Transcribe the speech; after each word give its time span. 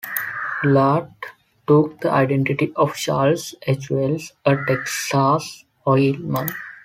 Bullard 0.63 1.11
took 1.67 1.99
the 2.01 2.09
identity 2.09 2.73
of 2.75 2.95
"Charles 2.95 3.53
H. 3.67 3.91
Wells", 3.91 4.33
a 4.47 4.57
Texas 4.67 5.65
oilman. 5.85 6.49